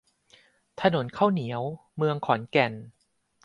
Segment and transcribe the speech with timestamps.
[0.81, 1.61] ถนนข้าวเหนียว
[1.97, 2.73] เมืองขอนแก่น